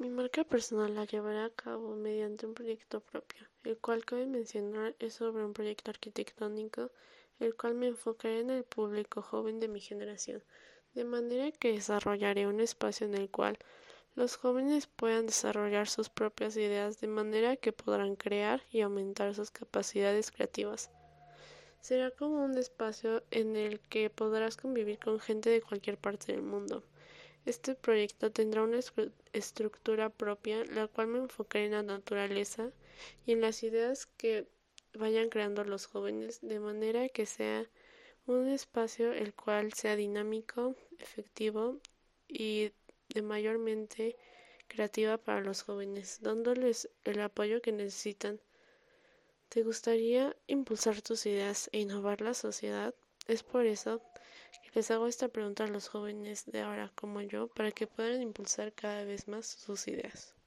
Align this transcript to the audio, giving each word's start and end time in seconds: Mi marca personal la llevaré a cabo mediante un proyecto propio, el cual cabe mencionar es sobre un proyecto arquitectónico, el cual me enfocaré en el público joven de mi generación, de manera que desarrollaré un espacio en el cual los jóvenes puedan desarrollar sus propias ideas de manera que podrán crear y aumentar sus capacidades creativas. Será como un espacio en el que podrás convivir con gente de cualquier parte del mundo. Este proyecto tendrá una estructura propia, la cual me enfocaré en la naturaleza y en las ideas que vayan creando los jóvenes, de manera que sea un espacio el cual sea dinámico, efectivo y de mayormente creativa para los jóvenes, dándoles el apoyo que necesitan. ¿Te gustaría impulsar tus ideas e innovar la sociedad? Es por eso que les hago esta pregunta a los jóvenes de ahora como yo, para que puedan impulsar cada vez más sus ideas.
Mi 0.00 0.10
marca 0.10 0.44
personal 0.44 0.94
la 0.94 1.06
llevaré 1.06 1.40
a 1.40 1.50
cabo 1.50 1.96
mediante 1.96 2.46
un 2.46 2.54
proyecto 2.54 3.00
propio, 3.00 3.48
el 3.64 3.78
cual 3.78 4.04
cabe 4.04 4.26
mencionar 4.26 4.94
es 5.00 5.14
sobre 5.14 5.44
un 5.44 5.52
proyecto 5.52 5.90
arquitectónico, 5.90 6.92
el 7.40 7.56
cual 7.56 7.74
me 7.74 7.88
enfocaré 7.88 8.38
en 8.38 8.50
el 8.50 8.62
público 8.62 9.22
joven 9.22 9.58
de 9.58 9.66
mi 9.66 9.80
generación, 9.80 10.44
de 10.94 11.02
manera 11.02 11.50
que 11.50 11.72
desarrollaré 11.72 12.46
un 12.46 12.60
espacio 12.60 13.08
en 13.08 13.14
el 13.14 13.28
cual 13.28 13.58
los 14.14 14.36
jóvenes 14.36 14.86
puedan 14.86 15.26
desarrollar 15.26 15.88
sus 15.88 16.08
propias 16.10 16.56
ideas 16.56 17.00
de 17.00 17.08
manera 17.08 17.56
que 17.56 17.72
podrán 17.72 18.14
crear 18.14 18.62
y 18.70 18.82
aumentar 18.82 19.34
sus 19.34 19.50
capacidades 19.50 20.30
creativas. 20.30 20.92
Será 21.80 22.12
como 22.12 22.44
un 22.44 22.56
espacio 22.56 23.24
en 23.32 23.56
el 23.56 23.80
que 23.80 24.10
podrás 24.10 24.56
convivir 24.56 25.00
con 25.00 25.18
gente 25.18 25.50
de 25.50 25.60
cualquier 25.60 25.98
parte 25.98 26.30
del 26.30 26.42
mundo. 26.42 26.84
Este 27.48 27.74
proyecto 27.74 28.30
tendrá 28.30 28.62
una 28.62 28.78
estructura 29.32 30.10
propia, 30.10 30.66
la 30.66 30.86
cual 30.86 31.06
me 31.06 31.18
enfocaré 31.18 31.64
en 31.64 31.72
la 31.72 31.82
naturaleza 31.82 32.72
y 33.24 33.32
en 33.32 33.40
las 33.40 33.62
ideas 33.62 34.04
que 34.04 34.46
vayan 34.92 35.30
creando 35.30 35.64
los 35.64 35.86
jóvenes, 35.86 36.40
de 36.42 36.60
manera 36.60 37.08
que 37.08 37.24
sea 37.24 37.64
un 38.26 38.48
espacio 38.48 39.14
el 39.14 39.32
cual 39.32 39.72
sea 39.72 39.96
dinámico, 39.96 40.76
efectivo 40.98 41.80
y 42.28 42.70
de 43.14 43.22
mayormente 43.22 44.18
creativa 44.66 45.16
para 45.16 45.40
los 45.40 45.62
jóvenes, 45.62 46.18
dándoles 46.20 46.90
el 47.04 47.18
apoyo 47.22 47.62
que 47.62 47.72
necesitan. 47.72 48.42
¿Te 49.48 49.62
gustaría 49.62 50.36
impulsar 50.48 51.00
tus 51.00 51.24
ideas 51.24 51.70
e 51.72 51.80
innovar 51.80 52.20
la 52.20 52.34
sociedad? 52.34 52.94
Es 53.28 53.44
por 53.44 53.66
eso 53.66 54.02
que 54.62 54.70
les 54.74 54.90
hago 54.90 55.06
esta 55.06 55.28
pregunta 55.28 55.64
a 55.64 55.68
los 55.68 55.88
jóvenes 55.88 56.46
de 56.46 56.62
ahora 56.62 56.90
como 56.96 57.20
yo, 57.20 57.46
para 57.46 57.70
que 57.70 57.86
puedan 57.86 58.22
impulsar 58.22 58.72
cada 58.72 59.04
vez 59.04 59.28
más 59.28 59.46
sus 59.46 59.86
ideas. 59.86 60.37